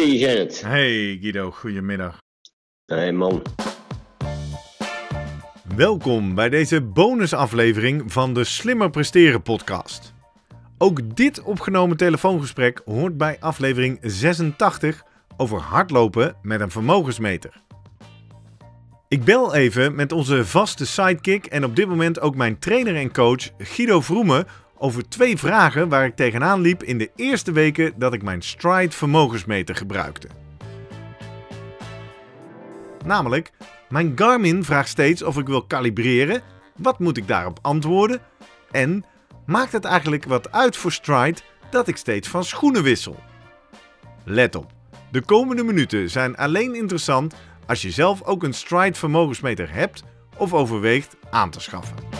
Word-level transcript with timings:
Hey 0.00 0.18
Gerrit. 0.18 0.62
Hey 0.62 1.18
Guido, 1.20 1.50
goedemiddag. 1.50 2.18
Hey 2.86 3.12
man. 3.12 3.42
Welkom 5.76 6.34
bij 6.34 6.48
deze 6.48 6.80
bonusaflevering 6.80 8.12
van 8.12 8.34
de 8.34 8.44
Slimmer 8.44 8.90
Presteren 8.90 9.42
podcast. 9.42 10.14
Ook 10.78 11.16
dit 11.16 11.42
opgenomen 11.42 11.96
telefoongesprek 11.96 12.82
hoort 12.84 13.16
bij 13.16 13.36
aflevering 13.40 13.98
86 14.02 15.04
over 15.36 15.58
hardlopen 15.58 16.36
met 16.42 16.60
een 16.60 16.70
vermogensmeter. 16.70 17.52
Ik 19.08 19.24
bel 19.24 19.54
even 19.54 19.94
met 19.94 20.12
onze 20.12 20.44
vaste 20.46 20.86
sidekick 20.86 21.46
en 21.46 21.64
op 21.64 21.76
dit 21.76 21.88
moment 21.88 22.20
ook 22.20 22.34
mijn 22.36 22.58
trainer 22.58 22.96
en 22.96 23.12
coach 23.12 23.48
Guido 23.58 24.00
Vroemen 24.00 24.46
over 24.82 25.08
twee 25.08 25.36
vragen 25.36 25.88
waar 25.88 26.04
ik 26.04 26.16
tegenaan 26.16 26.60
liep 26.60 26.82
in 26.82 26.98
de 26.98 27.10
eerste 27.16 27.52
weken 27.52 27.92
dat 27.96 28.12
ik 28.12 28.22
mijn 28.22 28.42
Stride 28.42 28.90
vermogensmeter 28.90 29.76
gebruikte. 29.76 30.28
Namelijk, 33.04 33.52
mijn 33.88 34.12
Garmin 34.14 34.64
vraagt 34.64 34.88
steeds 34.88 35.22
of 35.22 35.38
ik 35.38 35.46
wil 35.46 35.62
kalibreren. 35.62 36.42
Wat 36.76 36.98
moet 36.98 37.16
ik 37.16 37.28
daarop 37.28 37.58
antwoorden? 37.62 38.20
En 38.70 39.04
maakt 39.46 39.72
het 39.72 39.84
eigenlijk 39.84 40.24
wat 40.24 40.52
uit 40.52 40.76
voor 40.76 40.92
Stride 40.92 41.40
dat 41.70 41.88
ik 41.88 41.96
steeds 41.96 42.28
van 42.28 42.44
schoenen 42.44 42.82
wissel? 42.82 43.20
Let 44.24 44.54
op, 44.54 44.72
de 45.10 45.22
komende 45.22 45.62
minuten 45.62 46.10
zijn 46.10 46.36
alleen 46.36 46.74
interessant 46.74 47.34
als 47.66 47.82
je 47.82 47.90
zelf 47.90 48.22
ook 48.22 48.42
een 48.42 48.54
Stride 48.54 48.98
vermogensmeter 48.98 49.72
hebt 49.72 50.02
of 50.36 50.54
overweegt 50.54 51.16
aan 51.30 51.50
te 51.50 51.60
schaffen. 51.60 52.19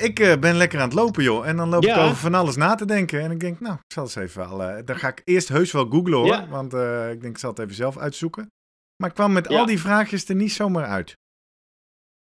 Ik 0.00 0.20
uh, 0.20 0.36
ben 0.36 0.56
lekker 0.56 0.78
aan 0.78 0.84
het 0.84 0.94
lopen, 0.94 1.22
joh. 1.22 1.46
En 1.46 1.56
dan 1.56 1.68
loop 1.68 1.82
ja. 1.82 1.96
ik 1.96 2.02
over 2.02 2.16
van 2.16 2.34
alles 2.34 2.56
na 2.56 2.74
te 2.74 2.84
denken. 2.84 3.20
En 3.20 3.30
ik 3.30 3.40
denk, 3.40 3.60
nou, 3.60 3.74
ik 3.74 3.92
zal 3.92 4.02
eens 4.02 4.14
even 4.14 4.48
wel... 4.48 4.70
Uh, 4.70 4.78
dan 4.84 4.96
ga 4.96 5.08
ik 5.08 5.22
eerst 5.24 5.48
heus 5.48 5.72
wel 5.72 5.86
googlen, 5.86 6.18
hoor. 6.18 6.26
Ja. 6.26 6.48
Want 6.48 6.74
uh, 6.74 7.10
ik 7.10 7.20
denk, 7.20 7.34
ik 7.34 7.40
zal 7.40 7.50
het 7.50 7.58
even 7.58 7.74
zelf 7.74 7.98
uitzoeken. 7.98 8.50
Maar 8.96 9.08
ik 9.08 9.14
kwam 9.14 9.32
met 9.32 9.48
ja. 9.48 9.58
al 9.58 9.66
die 9.66 9.80
vraagjes 9.80 10.28
er 10.28 10.34
niet 10.34 10.52
zomaar 10.52 10.84
uit. 10.84 11.16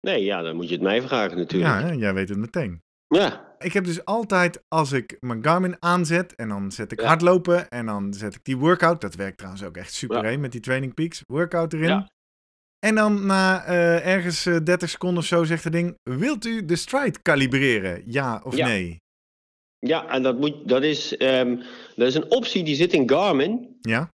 Nee, 0.00 0.24
ja, 0.24 0.42
dan 0.42 0.56
moet 0.56 0.68
je 0.68 0.74
het 0.74 0.82
mij 0.82 1.02
vragen 1.02 1.36
natuurlijk. 1.36 1.72
Ja, 1.72 1.86
hè? 1.86 1.92
jij 1.92 2.14
weet 2.14 2.28
het 2.28 2.38
meteen. 2.38 2.80
Ja. 3.06 3.54
Ik 3.58 3.72
heb 3.72 3.84
dus 3.84 4.04
altijd, 4.04 4.62
als 4.68 4.92
ik 4.92 5.16
mijn 5.20 5.44
Garmin 5.44 5.76
aanzet 5.78 6.34
en 6.34 6.48
dan 6.48 6.72
zet 6.72 6.92
ik 6.92 7.00
hardlopen 7.00 7.70
en 7.70 7.86
dan 7.86 8.14
zet 8.14 8.34
ik 8.34 8.44
die 8.44 8.56
workout. 8.56 9.00
Dat 9.00 9.14
werkt 9.14 9.36
trouwens 9.36 9.64
ook 9.64 9.76
echt 9.76 9.92
super, 9.92 10.24
hè, 10.24 10.36
met 10.36 10.52
die 10.52 10.60
Training 10.60 10.94
Peaks. 10.94 11.22
Workout 11.26 11.72
erin. 11.72 12.08
En 12.84 12.94
dan 12.94 13.26
na 13.26 13.68
uh, 13.68 14.06
ergens 14.06 14.46
uh, 14.46 14.56
30 14.64 14.90
seconden 14.90 15.18
of 15.18 15.24
zo 15.24 15.44
zegt 15.44 15.64
het 15.64 15.72
ding: 15.72 15.98
Wilt 16.02 16.44
u 16.44 16.64
de 16.64 16.76
stride 16.76 17.18
kalibreren? 17.22 18.02
Ja 18.06 18.40
of 18.44 18.56
ja. 18.56 18.66
nee? 18.66 19.00
Ja, 19.78 20.08
en 20.08 20.22
dat, 20.22 20.38
moet, 20.38 20.68
dat, 20.68 20.82
is, 20.82 21.14
um, 21.18 21.62
dat 21.96 22.08
is 22.08 22.14
een 22.14 22.30
optie 22.30 22.64
die 22.64 22.74
zit 22.74 22.92
in 22.92 23.10
Garmin. 23.10 23.76
Ja. 23.80 24.08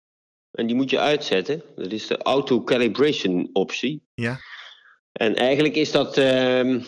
En 0.51 0.67
die 0.67 0.75
moet 0.75 0.89
je 0.89 0.99
uitzetten. 0.99 1.61
Dat 1.75 1.91
is 1.91 2.07
de 2.07 2.17
auto 2.17 2.63
calibration 2.63 3.49
optie. 3.53 4.01
Ja. 4.13 4.39
En 5.11 5.35
eigenlijk 5.35 5.75
is 5.75 5.91
dat 5.91 6.17
um, 6.17 6.83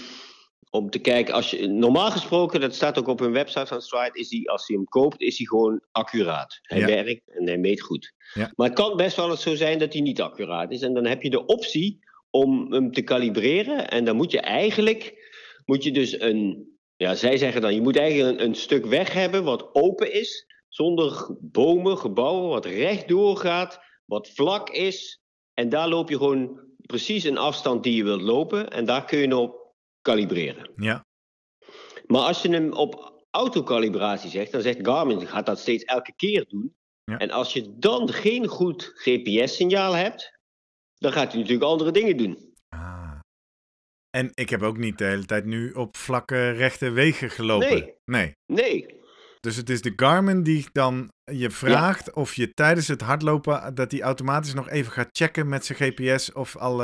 om 0.70 0.90
te 0.90 1.00
kijken, 1.00 1.34
als 1.34 1.50
je, 1.50 1.68
normaal 1.68 2.12
gesproken, 2.12 2.62
dat 2.62 2.76
staat 2.76 3.00
ook 3.00 3.08
op 3.08 3.20
hun 3.20 3.32
website 3.32 3.66
van 3.66 3.82
Stride, 3.82 4.20
is 4.20 4.30
die, 4.30 4.50
als 4.50 4.68
je 4.68 4.74
hem 4.74 4.86
koopt, 4.86 5.22
is 5.22 5.38
hij 5.38 5.46
gewoon 5.48 5.82
accuraat. 5.92 6.60
Hij 6.62 6.80
Ja. 6.80 6.86
werkt 6.86 7.22
en 7.28 7.48
hij 7.48 7.58
meet 7.58 7.82
goed. 7.82 8.14
Ja. 8.34 8.52
Maar 8.56 8.68
het 8.68 8.76
kan 8.76 8.98
best 8.98 9.16
wel 9.16 9.30
eens 9.30 9.42
zo 9.42 9.56
zijn 9.56 9.80
dat 9.80 9.94
hij 9.94 10.02
niet 10.02 10.22
accuraat 10.22 10.72
is. 10.72 10.82
En 10.82 10.94
dan 10.94 11.06
heb 11.06 11.22
je 11.24 11.30
de 11.30 11.46
optie 11.46 12.00
om 12.30 12.74
hem 12.74 12.92
te 12.92 13.02
kalibreren. 13.02 13.90
En 13.90 14.06
dan 14.06 14.16
moet 14.16 14.32
je 14.32 14.40
eigenlijk, 14.40 15.14
moet 15.66 15.84
je 15.84 15.92
dus 15.92 16.20
een, 16.22 16.68
ja, 16.96 17.16
zij 17.16 17.38
zeggen 17.38 17.62
dan, 17.62 17.76
je 17.76 17.82
moet 17.82 17.98
eigenlijk 17.98 18.40
een, 18.40 18.46
een 18.46 18.56
stuk 18.56 18.86
weg 18.86 19.14
hebben 19.14 19.44
wat 19.44 19.70
open 19.76 20.14
is, 20.14 20.46
zonder 20.68 21.38
bomen, 21.42 21.98
gebouwen, 21.98 22.50
wat 22.50 22.66
rechtdoor 22.66 23.38
gaat, 23.38 23.80
wat 24.06 24.30
vlak 24.30 24.70
is. 24.70 25.22
En 25.54 25.70
daar 25.70 25.90
loop 25.90 26.10
je 26.10 26.18
gewoon 26.18 26.60
precies 26.82 27.24
een 27.24 27.38
afstand 27.38 27.84
die 27.84 27.96
je 27.96 28.04
wilt 28.04 28.22
lopen. 28.22 28.70
En 28.70 28.86
daar 28.86 29.06
kun 29.06 29.20
je 29.20 29.38
op 29.38 29.59
kalibreren. 30.02 30.72
Ja. 30.76 31.06
Maar 32.08 32.22
als 32.22 32.42
je 32.42 32.50
hem 32.50 32.72
op 32.72 33.24
autocalibratie 33.32 34.30
zegt, 34.30 34.52
dan 34.52 34.62
zegt 34.62 34.78
Garmin 34.82 35.28
gaat 35.28 35.46
dat 35.46 35.60
steeds 35.60 35.84
elke 35.84 36.14
keer 36.16 36.46
doen. 36.48 36.76
Ja. 37.04 37.18
En 37.18 37.32
als 37.32 37.54
je 37.54 37.78
dan 37.78 38.10
geen 38.10 38.48
goed 38.48 38.92
GPS-signaal 38.96 39.94
hebt, 39.94 40.40
dan 40.98 41.12
gaat 41.12 41.32
hij 41.32 41.42
natuurlijk 41.42 41.70
andere 41.70 41.92
dingen 41.92 42.18
doen. 42.18 42.54
Ah. 42.70 43.20
En 44.10 44.32
ik 44.34 44.50
heb 44.50 44.62
ook 44.62 44.78
niet 44.78 44.98
de 44.98 45.06
hele 45.06 45.26
tijd 45.26 45.46
nu 45.46 45.72
op 45.72 45.98
vlakke 45.98 46.50
rechte 46.50 46.90
wegen 46.90 47.30
gelopen. 47.30 47.70
Nee. 47.70 47.96
nee. 48.06 48.36
Nee, 48.46 48.99
Dus 49.40 49.56
het 49.56 49.70
is 49.70 49.82
de 49.82 49.94
Garmin 49.96 50.44
die 50.44 50.66
dan 50.72 51.12
je 51.32 51.50
vraagt 51.50 52.14
of 52.14 52.34
je 52.34 52.54
tijdens 52.54 52.88
het 52.88 53.02
hardlopen 53.02 53.76
dat 53.76 53.92
hij 53.92 54.02
automatisch 54.02 54.54
nog 54.54 54.70
even 54.70 54.92
gaat 54.92 55.10
checken 55.12 55.50
met 55.50 55.66
zijn 55.66 55.78
GPS 55.78 56.32
of, 56.34 56.58
alle, 56.58 56.84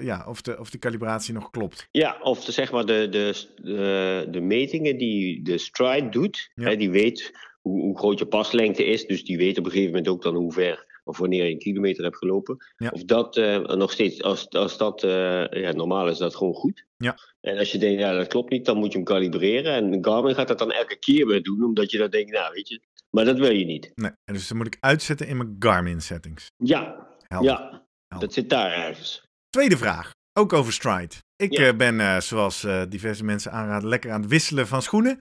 ja, 0.00 0.24
of, 0.28 0.42
de, 0.42 0.58
of 0.58 0.70
de 0.70 0.78
calibratie 0.78 1.34
nog 1.34 1.50
klopt. 1.50 1.88
ja, 1.90 2.16
of 2.22 2.44
de, 2.44 2.52
zeg 2.52 2.72
maar 2.72 2.86
de, 2.86 3.08
de, 3.08 3.46
de, 3.62 4.26
de 4.30 4.40
metingen 4.40 4.98
die 4.98 5.42
de 5.42 5.58
Stride 5.58 6.08
doet, 6.08 6.50
Ja. 6.54 6.68
hè, 6.68 6.76
die 6.76 6.90
weet 6.90 7.32
hoe, 7.60 7.80
hoe 7.80 7.98
groot 7.98 8.18
je 8.18 8.26
paslengte 8.26 8.84
is, 8.84 9.06
dus 9.06 9.24
die 9.24 9.36
weet 9.36 9.58
op 9.58 9.64
een 9.64 9.70
gegeven 9.70 9.90
moment 9.92 10.08
ook 10.08 10.22
dan 10.22 10.34
hoe 10.34 10.52
ver 10.52 10.85
of 11.06 11.18
wanneer 11.18 11.44
je 11.44 11.50
een 11.50 11.58
kilometer 11.58 12.04
hebt 12.04 12.16
gelopen. 12.16 12.56
Ja. 12.76 12.88
Of 12.92 13.04
dat 13.04 13.36
eh, 13.36 13.58
nog 13.58 13.92
steeds, 13.92 14.22
als, 14.22 14.48
als 14.48 14.78
dat 14.78 15.02
eh, 15.02 15.44
ja, 15.50 15.72
normaal 15.72 16.08
is, 16.08 16.18
dat 16.18 16.36
gewoon 16.36 16.54
goed. 16.54 16.84
Ja. 16.96 17.16
En 17.40 17.58
als 17.58 17.72
je 17.72 17.78
denkt, 17.78 18.00
ja, 18.00 18.12
dat 18.12 18.26
klopt 18.26 18.50
niet, 18.50 18.64
dan 18.64 18.76
moet 18.76 18.90
je 18.92 18.96
hem 18.98 19.06
kalibreren. 19.06 19.72
En 19.74 20.04
Garmin 20.04 20.34
gaat 20.34 20.48
dat 20.48 20.58
dan 20.58 20.72
elke 20.72 20.98
keer 20.98 21.26
weer 21.26 21.42
doen, 21.42 21.64
omdat 21.64 21.90
je 21.90 21.98
dan 21.98 22.10
denkt, 22.10 22.32
nou, 22.32 22.52
weet 22.54 22.68
je, 22.68 22.80
maar 23.10 23.24
dat 23.24 23.38
wil 23.38 23.50
je 23.50 23.64
niet. 23.64 23.90
Nee, 23.94 24.10
en 24.24 24.34
dus 24.34 24.48
dan 24.48 24.56
moet 24.56 24.66
ik 24.66 24.76
uitzetten 24.80 25.26
in 25.28 25.36
mijn 25.36 25.56
Garmin 25.58 26.00
settings. 26.00 26.46
Ja, 26.56 27.06
Helder. 27.28 27.50
ja, 27.50 27.86
dat 28.18 28.32
zit 28.32 28.48
daar 28.50 28.72
ergens. 28.72 29.22
Tweede 29.50 29.76
vraag, 29.76 30.10
ook 30.38 30.52
over 30.52 30.72
Stride. 30.72 31.14
Ik 31.36 31.52
Ja. 31.58 31.66
eh, 31.66 31.76
ben, 31.76 32.22
zoals 32.22 32.66
diverse 32.88 33.24
mensen 33.24 33.52
aanraden, 33.52 33.88
lekker 33.88 34.10
aan 34.10 34.20
het 34.20 34.30
wisselen 34.30 34.66
van 34.66 34.82
schoenen. 34.82 35.18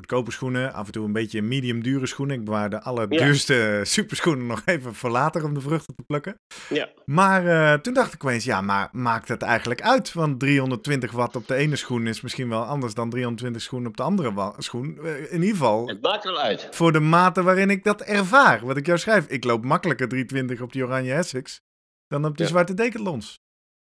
Goedkope 0.00 0.30
schoenen, 0.30 0.72
af 0.72 0.86
en 0.86 0.92
toe 0.92 1.04
een 1.06 1.12
beetje 1.12 1.42
medium 1.42 1.82
dure 1.82 2.06
schoenen. 2.06 2.36
Ik 2.38 2.44
bewaar 2.44 2.70
de 2.70 2.82
allerduurste 2.82 3.80
superschoenen 3.96 4.46
nog 4.46 4.62
even 4.64 4.94
voor 4.94 5.10
later 5.10 5.44
om 5.44 5.54
de 5.54 5.60
vruchten 5.60 5.94
te 5.94 6.02
plukken. 6.06 6.34
Ja. 6.68 6.88
Maar 7.04 7.46
eh, 7.46 7.78
toen 7.80 7.94
dacht 7.94 8.12
ik 8.14 8.24
opeens, 8.24 8.44
ja, 8.44 8.60
maar 8.60 8.88
maakt 8.92 9.28
het 9.28 9.42
eigenlijk 9.42 9.82
uit? 9.82 10.12
Want 10.12 10.40
320 10.40 11.10
watt 11.10 11.36
op 11.36 11.46
de 11.46 11.54
ene 11.54 11.76
schoen 11.76 12.06
is 12.06 12.20
misschien 12.20 12.48
wel 12.48 12.62
anders 12.62 12.94
dan 12.94 13.10
320 13.10 13.62
schoen 13.62 13.86
op 13.86 13.96
de 13.96 14.02
andere 14.02 14.52
schoen. 14.58 14.98
Eh, 15.02 15.18
in 15.32 15.40
ieder 15.40 15.48
geval 15.56 15.86
Het 15.88 16.02
maakt 16.02 16.24
wel 16.24 16.38
uit. 16.38 16.68
voor 16.70 16.92
de 16.92 17.00
mate 17.00 17.42
waarin 17.42 17.70
ik 17.70 17.84
dat 17.84 18.00
ervaar. 18.00 18.66
Wat 18.66 18.76
ik 18.76 18.86
jou 18.86 18.98
schrijf. 18.98 19.26
Ik 19.28 19.44
loop 19.44 19.64
makkelijker 19.64 20.08
320 20.08 20.60
op 20.60 20.72
die 20.72 20.84
oranje 20.84 21.12
Essex 21.12 21.60
dan 22.06 22.24
op 22.24 22.36
die 22.36 22.44
Ja. 22.46 22.50
zwarte 22.52 22.74
Decathlons. 22.74 23.38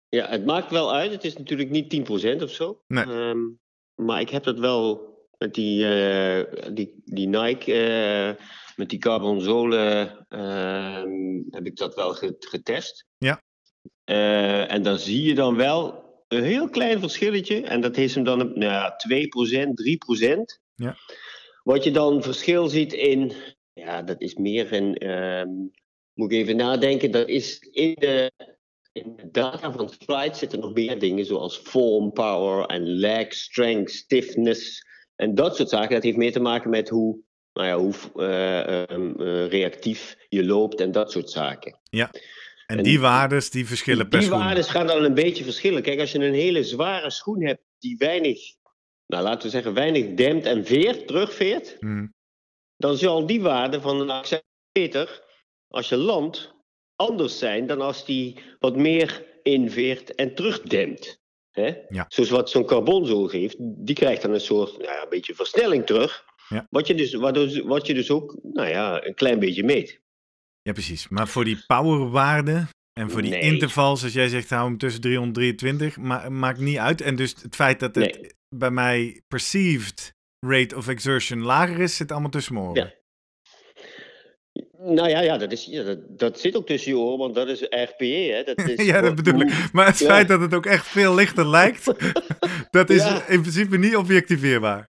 Ja, 0.09 0.27
het 0.29 0.45
maakt 0.45 0.71
wel 0.71 0.93
uit. 0.93 1.11
Het 1.11 1.23
is 1.23 1.37
natuurlijk 1.37 1.69
niet 1.69 1.89
10% 1.89 2.41
of 2.41 2.49
zo. 2.49 2.79
Nee. 2.87 3.03
Ehm, 3.03 3.39
maar 4.01 4.21
ik 4.21 4.29
heb 4.29 4.43
dat 4.43 4.59
wel 4.59 5.11
met 5.37 5.53
die, 5.53 5.85
eh, 5.87 6.73
die, 6.73 7.01
die 7.05 7.27
Nike, 7.27 7.73
eh, 7.73 8.45
met 8.75 8.89
die 8.89 8.99
carbon 8.99 9.41
zolen, 9.41 10.25
ehm, 10.29 11.41
heb 11.49 11.65
ik 11.65 11.75
dat 11.75 11.95
wel 11.95 12.13
ge- 12.13 12.35
getest. 12.39 13.05
Ja. 13.17 13.41
Eh, 14.03 14.71
en 14.71 14.81
dan 14.83 14.97
zie 14.97 15.23
je 15.23 15.35
dan 15.35 15.55
wel 15.55 16.03
een 16.27 16.43
heel 16.43 16.69
klein 16.69 16.99
verschilletje. 16.99 17.61
En 17.61 17.81
dat 17.81 17.97
is 17.97 18.15
hem 18.15 18.23
dan 18.23 18.39
een, 18.39 18.47
nou 18.47 18.71
ja, 18.71 18.95
2%, 18.95 19.77
3%. 19.77 20.59
Ja. 20.75 20.95
Wat 21.63 21.83
je 21.83 21.91
dan 21.91 22.23
verschil 22.23 22.67
ziet 22.69 22.93
in, 22.93 23.31
ja, 23.73 24.01
dat 24.01 24.21
is 24.21 24.35
meer 24.35 24.73
een, 24.73 24.95
ehm, 24.97 25.49
moet 26.13 26.31
ik 26.31 26.37
even 26.37 26.55
nadenken, 26.55 27.11
dat 27.11 27.27
is 27.27 27.59
in 27.59 27.93
de, 27.99 28.31
in 28.91 29.13
de 29.15 29.31
data 29.31 29.71
van 29.71 29.89
Stride 29.89 30.35
zitten 30.35 30.59
nog 30.59 30.73
meer 30.73 30.99
dingen 30.99 31.25
zoals 31.25 31.57
form, 31.57 32.11
power 32.11 32.65
en 32.65 32.83
leg 32.83 33.33
strength, 33.33 33.91
stiffness 33.91 34.81
en 35.15 35.35
dat 35.35 35.55
soort 35.55 35.69
zaken. 35.69 35.93
Dat 35.93 36.03
heeft 36.03 36.17
meer 36.17 36.31
te 36.31 36.39
maken 36.39 36.69
met 36.69 36.89
hoe, 36.89 37.19
nou 37.53 37.67
ja, 37.67 37.77
hoe 37.77 37.93
eh, 38.23 38.81
ehm, 38.89 39.21
eh, 39.21 39.47
reactief 39.47 40.17
je 40.29 40.45
loopt 40.45 40.81
en 40.81 40.91
dat 40.91 41.11
soort 41.11 41.29
zaken. 41.29 41.79
En, 41.89 42.09
En 42.77 42.83
die 42.83 42.99
waardes 42.99 43.49
die 43.49 43.67
verschillen 43.67 44.07
per 44.09 44.19
Die 44.19 44.27
schoen. 44.27 44.39
waarden 44.39 44.63
gaan 44.63 44.87
dan 44.87 45.03
een 45.03 45.13
beetje 45.13 45.43
verschillen. 45.43 45.81
Kijk, 45.81 45.99
als 45.99 46.11
je 46.11 46.19
een 46.19 46.33
hele 46.33 46.63
zware 46.63 47.09
schoen 47.11 47.45
hebt 47.45 47.61
die 47.79 47.97
weinig, 47.97 48.39
nou 49.07 49.23
laten 49.23 49.41
we 49.41 49.49
zeggen, 49.49 49.73
weinig 49.73 50.13
dempt 50.13 50.45
en 50.45 50.65
veert, 50.65 51.07
terugveert, 51.07 51.77
Hm, 51.79 52.07
dan 52.77 52.97
zal 52.97 53.25
die 53.27 53.41
waarde 53.41 53.81
van 53.81 53.99
een 54.01 54.09
accelerometer, 54.09 55.23
als 55.67 55.89
je 55.89 55.97
landt, 55.97 56.53
anders 56.95 57.37
zijn 57.39 57.67
dan 57.67 57.81
als 57.81 58.05
die 58.05 58.37
wat 58.59 58.75
meer 58.75 59.25
inveert 59.43 60.15
en 60.15 60.35
terugdempt. 60.35 61.21
Hè? 61.55 61.73
Ja. 61.89 62.05
Zoals 62.07 62.29
wat 62.29 62.49
zo'n 62.49 62.65
carbonzool 62.65 63.27
geeft, 63.27 63.55
die 63.59 63.95
krijgt 63.95 64.21
dan 64.21 64.33
een 64.33 64.39
soort, 64.41 64.71
nou 64.71 64.83
ja, 64.91 65.01
een 65.03 65.09
beetje 65.09 65.35
versnelling 65.35 65.85
terug. 65.85 66.25
Ja. 66.49 66.67
Wat, 66.69 66.87
je 66.87 66.95
dus, 66.95 67.13
waardoor, 67.13 67.67
wat 67.67 67.87
je 67.87 67.93
dus 67.93 68.11
ook, 68.11 68.37
nou 68.43 68.67
ja, 68.67 69.05
een 69.05 69.13
klein 69.13 69.39
beetje 69.39 69.63
meet. 69.63 70.01
Ja, 70.61 70.71
precies. 70.71 71.07
Maar 71.09 71.27
voor 71.27 71.45
die 71.45 71.63
powerwaarde, 71.67 72.67
En 72.93 73.09
voor 73.09 73.21
die 73.21 73.31
Nee. 73.31 73.41
intervals, 73.41 74.03
als 74.03 74.13
jij 74.13 74.27
zegt 74.27 74.49
hou 74.49 74.67
hem 74.67 74.77
tussen 74.77 75.01
323, 75.01 75.97
ma 75.97 76.29
maakt 76.29 76.59
niet 76.59 76.77
uit. 76.77 77.01
En 77.01 77.15
dus 77.15 77.35
het 77.41 77.55
feit 77.55 77.79
dat 77.79 77.95
het 77.95 78.21
Nee. 78.21 78.31
bij 78.55 78.71
mij 78.71 79.21
perceived 79.27 80.13
rate 80.39 80.75
of 80.75 80.87
exertion 80.87 81.41
lager 81.41 81.79
is, 81.79 81.95
zit 81.95 82.11
allemaal 82.11 82.29
tussen 82.29 82.53
mijn 82.53 82.65
oren. 82.65 82.83
Ja. 82.83 82.93
Nou 84.85 85.09
ja, 85.09 85.21
ja, 85.21 85.37
dat, 85.37 85.51
is, 85.51 85.65
ja 85.65 85.83
dat, 85.83 85.99
dat 86.19 86.39
zit 86.39 86.55
ook 86.55 86.65
tussen 86.65 86.91
je 86.91 86.97
oren, 86.97 87.17
want 87.17 87.35
dat 87.35 87.47
is 87.47 87.61
RPE. 87.61 88.05
Hè? 88.05 88.43
Dat 88.43 88.57
is 88.69 88.85
Ja, 88.85 89.01
dat 89.01 89.15
bedoel 89.15 89.41
ik. 89.41 89.69
Maar 89.73 89.85
het 89.87 89.99
Ja. 89.99 90.05
feit 90.07 90.27
dat 90.27 90.41
het 90.41 90.53
ook 90.53 90.65
echt 90.65 90.87
veel 90.87 91.15
lichter 91.15 91.47
lijkt, 91.47 91.85
dat 92.71 92.89
is 92.89 93.03
Ja. 93.03 93.27
in 93.27 93.41
principe 93.41 93.77
niet 93.77 93.95
objectiveerbaar. 93.95 94.89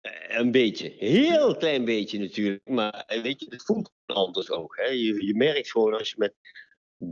Eh, 0.00 0.38
Een 0.38 0.50
beetje. 0.50 0.92
Heel 0.98 1.56
klein 1.56 1.84
beetje 1.84 2.18
natuurlijk. 2.18 2.60
Maar 2.64 3.04
weet 3.22 3.40
je, 3.40 3.46
het 3.50 3.62
voelt 3.64 3.90
anders 4.06 4.50
ook. 4.50 4.76
Hè? 4.76 4.86
Je, 4.88 5.26
je 5.26 5.34
merkt 5.36 5.70
gewoon 5.70 5.98
als 5.98 6.08
je 6.10 6.14
met 6.18 6.34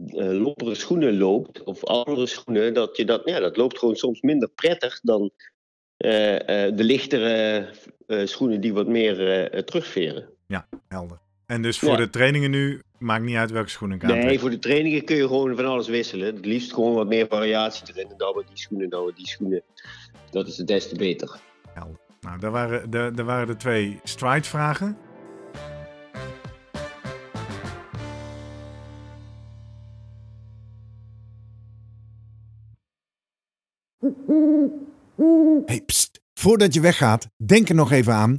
eh 0.09 0.31
lompere 0.41 0.75
schoenen 0.75 1.19
loopt, 1.19 1.63
of 1.63 1.85
andere 1.85 2.27
schoenen, 2.27 2.75
dat 2.75 2.97
je 2.97 3.05
dat, 3.05 3.23
ja, 3.25 3.41
dat 3.41 3.57
loopt 3.57 3.79
gewoon 3.79 3.97
soms 3.97 4.21
minder 4.21 4.49
prettig 4.49 5.01
dan 5.03 5.31
eh, 5.97 6.09
de 6.77 6.85
lichtere 6.85 7.69
schoenen 8.25 8.61
die 8.61 8.75
wat 8.75 8.87
meer 8.87 9.15
terugveren. 9.65 10.29
Helder. 10.89 11.19
En 11.47 11.63
dus 11.63 11.79
voor 11.79 11.91
Ja. 11.91 11.97
de 11.97 12.11
trainingen 12.11 12.51
nu, 12.51 12.83
maakt 12.99 13.25
niet 13.25 13.37
uit 13.37 13.51
welke 13.51 13.69
schoenen 13.69 13.97
ik 13.97 14.05
aantrek. 14.05 14.25
Nee, 14.25 14.39
voor 14.39 14.51
de 14.51 14.59
trainingen 14.59 15.05
kun 15.05 15.17
je 15.17 15.27
gewoon 15.27 15.57
van 15.57 15.65
alles 15.67 15.89
wisselen. 15.89 16.35
Het 16.35 16.47
liefst 16.47 16.73
gewoon 16.73 16.95
wat 16.95 17.07
meer 17.07 17.27
variatie 17.27 17.85
erin. 17.89 18.11
En 18.11 18.17
dan 18.17 18.35
wat 18.35 18.49
die 18.49 18.59
schoenen, 18.59 18.91
dan 18.91 19.05
wat 19.05 19.17
die 19.17 19.29
schoenen. 19.29 19.63
Dat 20.31 20.47
is 20.47 20.57
het 20.57 20.67
des 20.67 20.89
te 20.89 20.95
beter. 20.97 21.41
Helder. 21.73 21.99
Nou, 22.21 22.39
daar 22.39 22.51
waren 22.51 22.91
de, 22.91 23.11
daar 23.15 23.25
waren 23.25 23.47
de 23.47 23.57
twee 23.57 24.01
stride-vragen. 24.05 24.97
Hey, 35.67 35.83
pst. 35.87 36.21
Voordat 36.35 36.75
je 36.75 36.81
weggaat, 36.81 37.29
denk 37.47 37.69
er 37.69 37.75
nog 37.75 37.93
even 37.93 38.13
aan 38.15 38.39